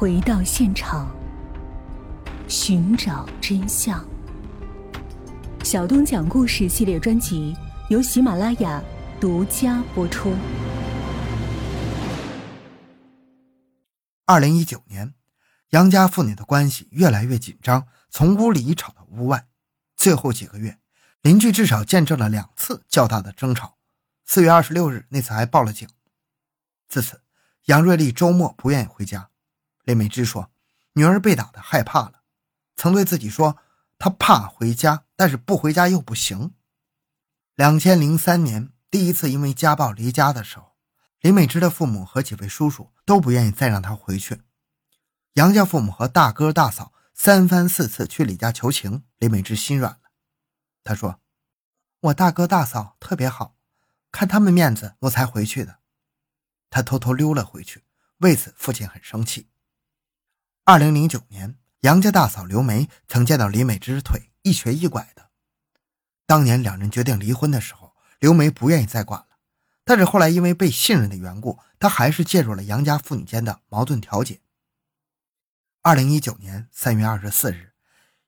[0.00, 1.14] 回到现场，
[2.48, 4.02] 寻找真相。
[5.62, 7.54] 小东讲故事系列专辑
[7.90, 8.82] 由喜马拉雅
[9.20, 10.34] 独家播出。
[14.24, 15.12] 二零一九年，
[15.68, 19.48] 杨家父女的关系越来越紧张，从屋里吵到屋外。
[19.96, 20.78] 最后几个月，
[21.20, 23.76] 邻居至少见证了两次较大的争吵。
[24.24, 25.86] 四月二十六日，那次还报了警。
[26.88, 27.20] 自此，
[27.66, 29.28] 杨瑞丽周末不愿意回家。
[29.90, 30.52] 李美芝说
[30.94, 32.22] ：“女儿被打的害怕了，
[32.76, 33.56] 曾对自己说，
[33.98, 36.54] 她怕回家，但是不回家又不行。”
[37.56, 40.76] 两千零三年，第一次因为家暴离家的时候，
[41.18, 44.42] 林美芝的父母和几位叔叔都不愿意再让她回去。
[45.32, 50.12] 杨家父母和大哥大嫂三番四次去李家求情，李美芝心软了。
[50.84, 51.18] 她说
[51.98, 53.56] ：“我大哥大嫂特别好。”
[54.12, 55.80] 看他们面子，我才回去的。
[56.70, 57.82] 他偷偷溜了回去，
[58.18, 59.49] 为此父亲很生气。
[60.70, 65.30] 二零零九年，杨家大嫂刘梅曾见到李美芝腿一瘸一拐的。
[66.26, 69.26] 当年两人决定离婚的时候，刘梅不愿意再管了，
[69.84, 74.42] 但是后来因为被信任的缘故，她还是介入了杨家父女间的矛盾调解。
[75.82, 77.72] 二零一九年三月二十四日，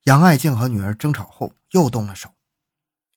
[0.02, 2.34] 杨爱静和女儿争吵后又动了手。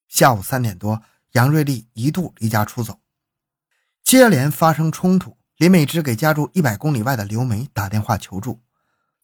[0.07, 1.02] 下午三点多。
[1.31, 3.00] 杨瑞丽一度离家出走，
[4.03, 5.35] 接连发生冲突。
[5.57, 8.61] 林美芝给家住一百公里外的刘梅打电话求助。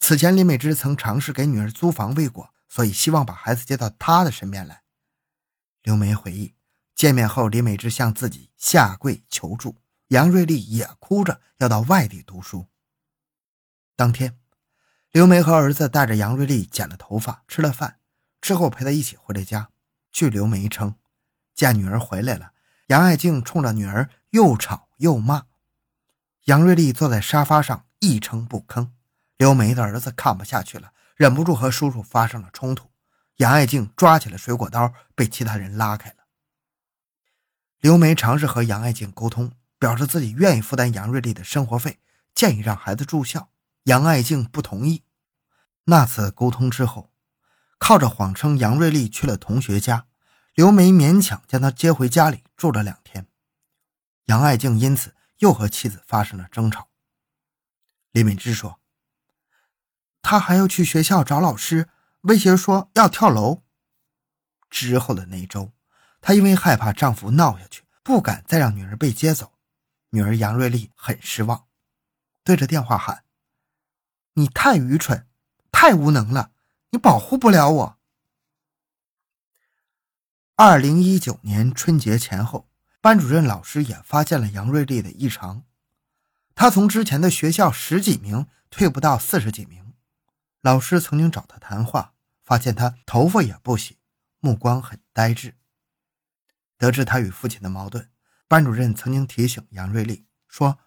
[0.01, 4.81] 此前，林美芝曾尝试给女儿租房未果，所以希望把孩子接到她的身边来。
[5.83, 6.55] 刘梅回忆，
[6.95, 12.67] 见面后，林美芝向自己下跪求助，杨瑞丽也哭着要到外地读书。
[13.95, 14.39] 当天，
[15.11, 17.99] 刘梅和儿子带着杨瑞丽剪了头发，吃了饭
[18.41, 19.69] 之后，陪她一起回了家。
[20.11, 20.95] 据刘梅称。
[21.53, 22.53] 见女儿回来了，
[22.87, 25.43] 杨爱静冲着女儿又吵又骂。
[26.45, 28.89] 杨瑞丽坐在沙发上一声不吭。
[29.41, 32.91] 刘梅的儿子看不下去了，忍不住和叔叔发生了冲突。
[33.37, 36.17] 杨爱静抓起了水果刀，被其他人拉开了。
[37.79, 41.97] 刘梅尝试和杨爱静沟通，表示自己愿意负担杨瑞丽的生活费，
[42.35, 43.49] 建议让孩子住校。
[43.85, 45.05] 杨爱静不同意。
[45.85, 47.11] 那次沟通之后，
[47.79, 50.05] 靠着谎称杨瑞丽去了同学家。
[50.53, 53.25] 刘梅勉强将她接回家里住了两天，
[54.25, 56.89] 杨爱静因此又和妻子发生了争吵。
[58.11, 58.79] 李敏芝说
[60.21, 61.89] ：“他还要去学校找老师，
[62.21, 63.63] 威胁说要跳楼。”
[64.69, 65.73] 之后的那一周，
[66.21, 69.53] 她因为害怕丈夫闹下去，不敢再让女儿被接走。
[70.11, 71.65] 女儿杨瑞丽很失望，
[72.43, 73.23] 对着电话喊
[74.35, 75.27] ：“你太愚蠢，
[75.71, 76.51] 太无能了，
[76.91, 77.97] 你保护不了我。”
[80.55, 82.69] 二零一九年春节前后，
[83.01, 85.63] 班主任老师也发现了杨瑞丽的异常。
[86.53, 89.90] 她从之前的学校十几名退步到四十几名。
[90.61, 92.13] 老师曾经找他谈话，
[92.43, 93.97] 发现他头发也不洗，
[94.39, 95.55] 目光很呆滞。
[96.77, 98.11] 得知他与父亲的矛盾，
[98.47, 100.77] 班主任曾经提醒杨瑞丽说：“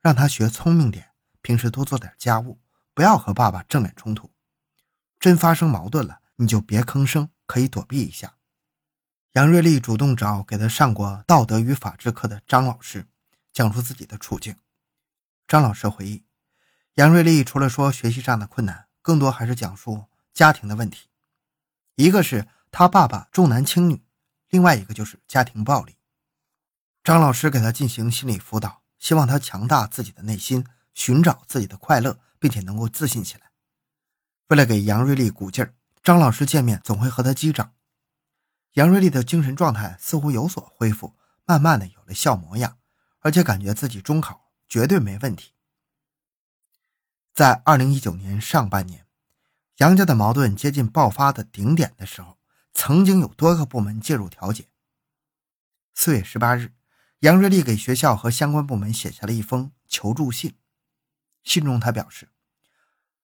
[0.00, 1.10] 让他学聪明点，
[1.42, 2.62] 平时多做点家务，
[2.94, 4.32] 不要和爸爸正面冲突。
[5.20, 8.36] 真发生矛盾了，你就别吭声，可以躲避一下。”
[9.32, 13.06] 杨瑞丽主动找给她上过道德与法治课的张老师，
[13.52, 14.56] 讲述自己的处境。
[15.46, 16.24] 张老师回忆，
[16.94, 20.04] 杨瑞丽除了说学习上的困难，更多还是讲述
[20.34, 21.08] 家庭的问题。
[21.94, 24.04] 一个是他爸爸重男轻女，
[24.50, 25.96] 另外一个就是家庭暴力。
[27.02, 33.50] 张老师给他进行心理辅导，希望他强大自己的内心，寻找自己的快乐，并且能够自信起来。
[34.48, 37.72] 为了给杨瑞丽鼓劲儿，张老师见面总会和他击掌。
[38.74, 42.76] 杨瑞丽的精神状态似乎有所恢复，慢慢的有了笑模样，
[43.20, 45.54] 而且感觉自己中考绝对没问题。
[47.38, 49.06] 在二零一九年上半年，
[49.76, 52.36] 杨家的矛盾接近爆发的顶点的时候，
[52.74, 54.66] 曾经有多个部门介入调解。
[55.94, 56.72] 四月十八日，
[57.20, 60.56] 杨瑞丽给学校和相关部门写下了一封求助信，
[61.44, 62.28] 信中他表示：“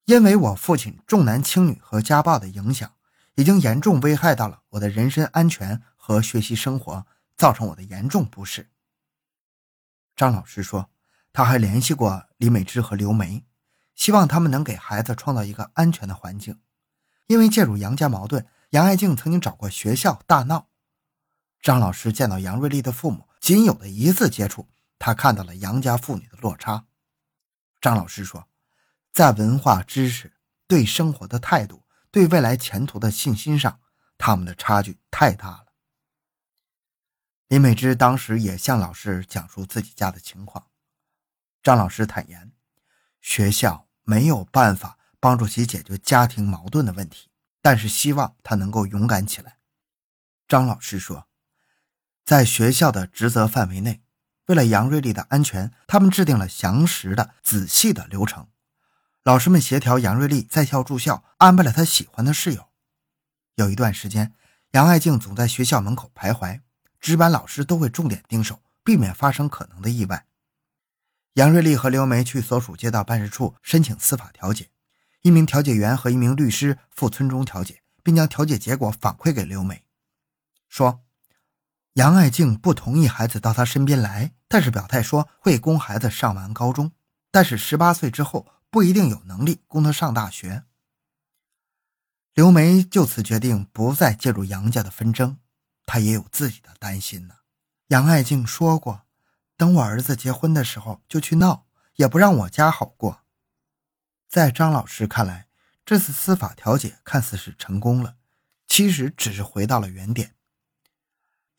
[0.07, 2.95] 因为我父亲重男轻女和家暴的影响。”
[3.35, 7.05] 已经严重危害到了我的人身安全和学习生活，
[7.37, 8.71] 造成我的严重不适。
[10.15, 10.89] 张老师说，
[11.33, 13.45] 他还联系过李美芝和刘梅，
[13.95, 16.61] 希望他们能给孩子创造一个安全的环境。
[17.27, 20.69] 因为介入杨家矛盾，杨爱静曾经找过学校大闹。
[21.61, 24.69] 张老师见到杨瑞丽的父母，仅有的一次接触，
[24.99, 26.87] 他看到了杨家父女的落差。
[27.81, 28.49] 张老师说，
[29.13, 30.35] 在文化知识、
[30.67, 31.85] 对生活的态度。
[32.11, 33.81] 对未来前途的信心上，
[34.17, 35.73] 他们的差距太大了。
[37.49, 40.69] 林美芝当时也向老师讲述自己家的情况。
[41.61, 42.53] 张老师坦言，
[43.25, 47.31] 学校没有办法帮助其解决家庭矛盾的问题，
[47.63, 49.57] 但是希望他能够勇敢起来。
[50.47, 51.27] 张老师说，
[52.23, 54.03] 在学校的职责范围内，
[54.47, 58.47] 为了杨瑞丽的安全，他们制定了详实的、仔细的流程。
[59.23, 62.69] 老师们协调杨瑞丽在校住校，安排了她喜欢的室友。
[63.55, 64.35] 有一段时间，
[64.73, 66.61] 杨爱静总在学校门口徘徊，
[67.01, 70.27] 值班老师都会重点盯守，避免发生可能的意外。
[71.35, 74.71] 杨瑞丽和刘梅去所属街道办事处申请司法调解，
[75.23, 79.85] 一名调解员和一名律师赴村中调解，并将调解结果反馈给刘梅。
[80.69, 81.03] 说，
[81.95, 86.93] 杨爱静不同意孩子到她身边来，但是表态说会供孩子上完高中，
[87.33, 90.63] 但是十八岁之后不一定有能力供他上大学。
[92.35, 95.39] 刘梅就此决定不再介入杨家的纷争，
[95.85, 97.35] 她也有自己的担心呢。
[97.89, 99.04] 杨爱静说过，
[99.57, 101.67] 等我儿子结婚的时候就去闹，
[101.97, 103.23] 也不让我家好过。
[104.29, 105.47] 在张老师看来，
[105.85, 108.17] 这次司法调解看似是成功了，
[108.67, 110.35] 其实只是回到了原点。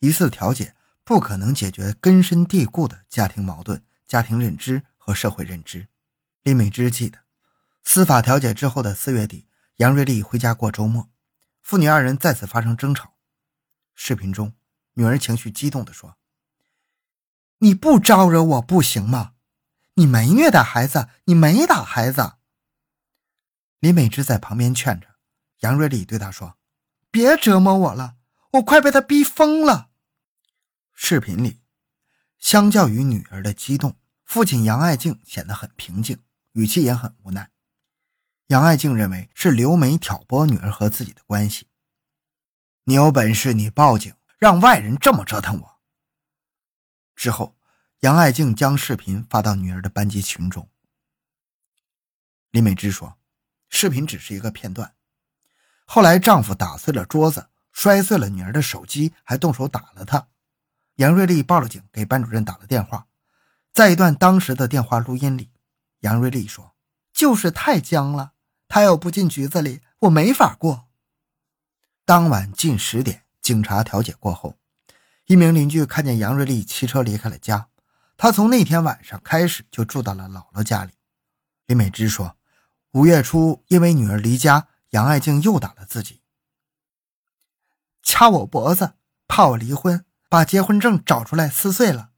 [0.00, 5.88] 一次调解不可能解决根深蒂固的家庭矛盾、家庭认知和社会认知。
[6.42, 7.20] 李美芝记得，
[7.82, 11.08] 司法调解之后的四月底，杨瑞丽回家过周末，
[11.62, 13.14] 父女二人再次发生争吵。
[13.94, 14.52] 视频中，
[14.92, 16.18] 女儿情绪激动地说
[17.58, 19.32] ：“你不招惹我不行吗？
[19.94, 22.34] 你没虐待孩子，你没打孩子。”
[23.80, 25.06] 李美芝在旁边劝着，
[25.60, 26.56] 杨瑞丽对她说
[27.10, 28.16] ：“别折磨我了。”
[28.52, 29.90] 我快被他逼疯了。
[30.94, 31.60] 视频里，
[32.38, 36.22] 相较于女儿的激动，父亲杨爱静显得很平静，
[36.52, 37.50] 语气也很无奈。
[38.46, 41.68] 杨爱静认为是刘梅挑拨女儿和自己的关系。
[42.84, 45.75] 你有本事你报警，让外人这么折腾我。
[47.16, 47.56] 之后，
[48.00, 50.68] 杨爱静将视频发到女儿的班级群中。
[52.52, 53.18] 李美芝说，
[53.68, 54.94] 视频只是一个片段。
[55.86, 57.48] 后来，丈夫打碎了桌子。
[57.72, 60.28] 摔碎了女儿的手机，还动手打了她。
[60.94, 63.06] 杨瑞丽报了警，给班主任打了电话。
[63.70, 65.50] 在一段当时的电话录音里，
[66.00, 66.74] 杨瑞丽说
[67.12, 68.32] ：“就是太僵了，
[68.66, 70.88] 他要不进局子里，我没法过。”
[72.06, 74.56] 当晚近十点，警察调解过后，
[75.26, 77.68] 一名邻居看见杨瑞丽骑车离开了家。
[78.16, 80.92] 他从那天晚上开始就住到了姥姥家里。
[81.66, 82.36] 李美芝说
[82.92, 86.22] ：“五月初，因为女儿离家，杨爱静又打了自己。”
[88.02, 88.94] 掐我脖子，
[89.26, 92.10] 怕我离婚，把结婚证找出来撕碎了。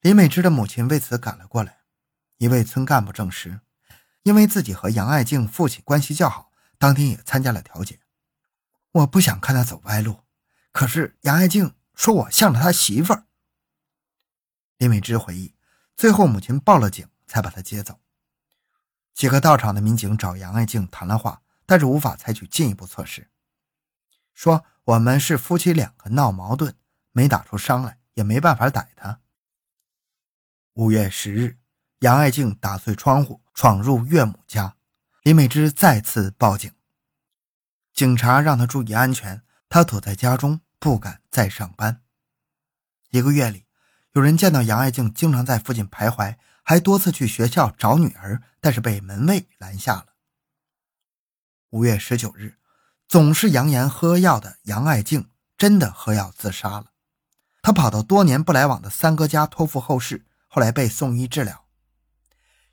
[0.00, 1.78] 李美芝的母亲为此赶了过来。
[2.36, 3.60] 一位村干部证实，
[4.24, 8.00] 因为自己和杨爱静父亲关系较好，当天也参加了调解。
[8.92, 10.23] 我不想看他走歪路，
[10.74, 13.26] 可是杨爱静说我向着他媳妇儿。
[14.76, 15.54] 李美芝回忆，
[15.96, 18.00] 最后母亲报了警，才把他接走。
[19.14, 23.30] 几个到场的民警找杨爱静谈了话，但是无法采取进一步措施。
[24.34, 26.74] 说我们是夫妻两个闹矛盾，
[27.12, 29.20] 没打出伤来，也没办法逮他。
[30.72, 31.56] 五月十日，
[32.00, 34.76] 杨爱静打碎窗户闯入岳母家，
[35.22, 36.74] 李美芝再次报警。
[37.92, 42.02] 警察让她注意安全，她躲在家中不敢再上班。
[43.08, 43.64] 一个月里，
[44.12, 50.08] 有人见到杨爱静经常在附近徘徊，还多次去学校找女儿，但是被门卫拦下了。
[51.70, 52.58] 五月十九日。
[53.08, 56.86] 总是扬言喝药的杨爱静真的喝药自杀了。
[57.62, 61.64] 她跑到多年不来往的三哥家托付后事，后来被送医治疗。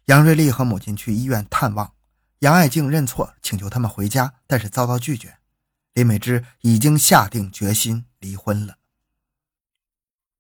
[0.06, 1.94] 杨瑞丽和母亲去医院探望，
[2.40, 5.38] 杨爱静认错，请求他们回家，但是遭到拒绝。
[5.94, 8.78] 李美芝已经下定决心离婚了。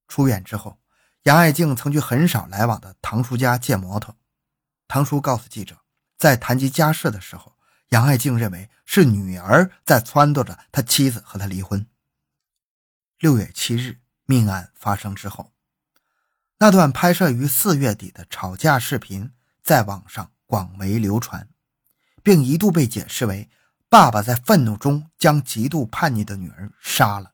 [0.07, 0.79] 出院之后，
[1.23, 4.17] 杨爱静曾去很少来往的堂叔家借摩托。
[4.87, 5.77] 堂叔告诉记者，
[6.17, 7.55] 在谈及家事的时候。
[7.89, 11.85] 杨爱静认为是女儿在撺掇着他妻子和他离婚。
[13.19, 15.51] 六月七日，命案发生之后，
[16.59, 21.49] 那段拍摄于四月底的吵架视频在网上广为流传，
[22.23, 23.49] 并一度被解释为
[23.91, 27.33] 爸爸在愤怒中将极度叛逆的女儿杀了。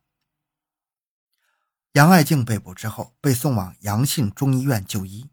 [1.92, 5.30] 杨爱静被捕之后，被送往杨信中医院就医。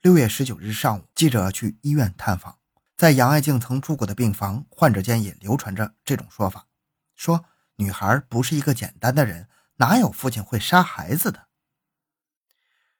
[0.00, 2.58] 六月十九日上午，记者去医院探访。
[2.96, 6.66] 在杨爱静曾住过的病房，患者间也流传着这种说法：
[7.14, 7.44] 说
[7.76, 11.46] 女孩不是一个简单的人，哪有父亲会杀孩子的？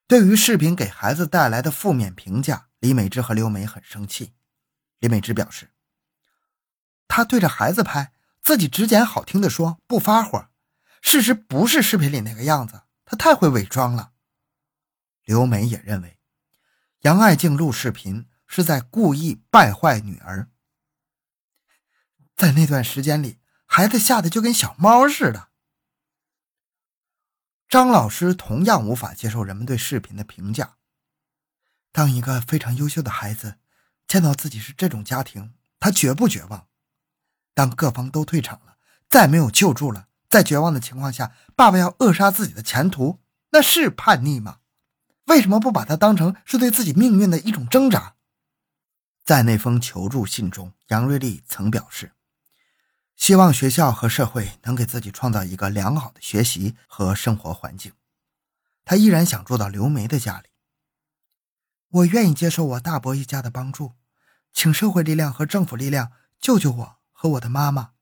[0.07, 4.35] 对于视频给孩子带来的负面评价，李美芝和刘梅很生气。
[5.01, 5.73] 李美芝表示
[7.09, 10.49] ：“他对着孩子拍，自己只捡好听的说，不发火。
[11.01, 14.13] 事实不是视频里那个样子，他太会伪装了。”
[15.25, 16.19] 刘梅也认为，
[17.01, 18.29] 杨爱静录视频。
[18.47, 20.49] 是在故意败坏女儿。
[22.37, 25.49] 在那段时间里，孩子吓得就跟小猫似的。
[27.69, 30.77] 张老师同样无法接受人们对视频的评价。
[31.91, 33.59] 当一个非常优秀的孩子
[34.07, 36.69] 见到自己是这种家庭，他绝不绝望。
[37.55, 38.77] 当各方都退场了，
[39.09, 43.21] 再没有救助了，在绝望的情况下，爸爸要扼杀自己的前途，
[43.51, 44.59] 那是叛逆吗？
[45.27, 48.17] 为什么不把它当成是对自己命运的一种挣扎？
[49.25, 52.13] 在那封求助信中，杨瑞丽曾表示，
[53.17, 57.93] 希望学校和社会能给自己创造一个良好的学习和生活环境。
[58.85, 60.49] 他依然想住到刘梅的家里。
[61.89, 63.93] 我愿意接受我大伯一家的帮助，
[64.53, 67.93] 请社会力量和政府力量救救我和我的妈妈。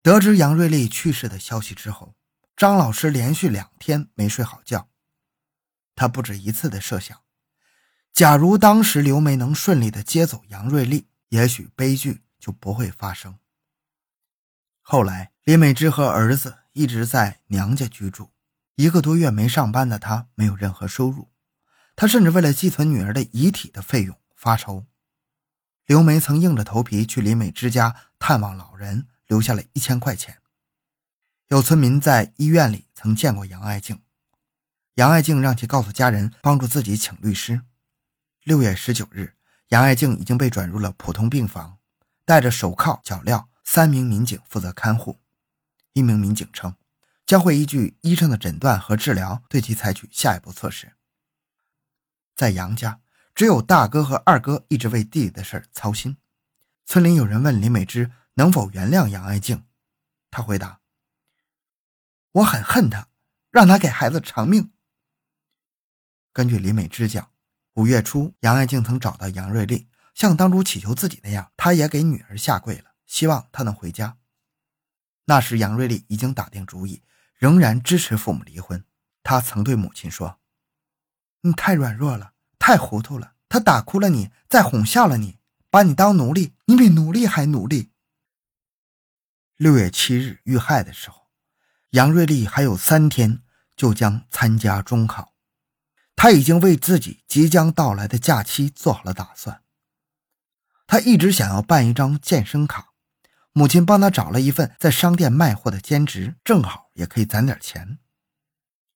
[0.00, 2.14] 得知杨瑞丽去世的消息之后，
[2.56, 4.88] 张老师连续两天没睡好觉。
[5.96, 7.20] 他不止一次的设想，
[8.12, 13.40] 假如当时刘梅能顺利的接走杨瑞丽，也许悲剧就不会发生。
[14.82, 18.30] 后来，李美芝和儿子一直在娘家居住，
[18.76, 21.32] 一个多月没上班的她没有任何收入，
[21.96, 24.86] 她甚至为了寄存女儿的遗体的费用发愁。
[25.90, 30.38] 刘梅曾硬着头皮去林美芝家探望老人，留下了一千块钱。
[31.48, 34.00] 有村民在医院里曾见过杨爱静。
[34.94, 37.62] 杨爱静让其告诉家人，帮助自己请律师。
[38.44, 39.34] 六月十九日，
[39.70, 41.78] 杨爱静已经被转入了普通病房，
[42.24, 45.18] 戴着手铐脚镣，三名民警负责看护。
[45.94, 46.72] 一名民警称，
[47.26, 50.92] 将会依据医生的诊断和治疗，对其采取下一步措施。
[52.36, 53.00] 在杨家，
[53.40, 56.18] 只有大哥和二哥一直为弟弟的事操心。
[56.84, 59.64] 村里有人问李美芝能否原谅杨爱静，
[60.30, 60.82] 她回答
[62.32, 63.08] ：“我很恨他，
[63.50, 64.70] 让他给孩子偿命。”
[66.34, 67.30] 根据李美芝讲，
[67.76, 74.18] 五月初，杨爱静曾找到杨瑞丽，像当初祈求自己那样，她也给女儿下跪了，希望她能回家。
[75.24, 77.02] 那时，杨瑞丽已经打定主意，
[77.36, 78.84] 仍然支持父母离婚。
[79.22, 80.38] 她曾对母亲说
[81.40, 83.34] ：“你太软弱了，太糊涂了。
[83.48, 85.38] 他打哭了你，再哄笑了你，
[85.70, 87.90] 把你当奴隶，你比奴隶还奴隶。”
[89.58, 91.26] 六月七日遇害的时候，
[91.90, 93.42] 杨瑞丽还有三天
[93.74, 95.34] 就将参加中考。
[96.14, 99.64] 他已经为自己即将到来的假期做好了打算。
[100.86, 102.92] 他一直想要办一张健身卡，
[103.52, 107.98] 母亲帮他找了一份在商店卖货的兼职，正好也可以攒点钱。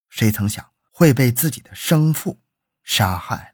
[0.09, 2.41] 谁曾想会被自己的生父
[2.85, 3.54] 杀害？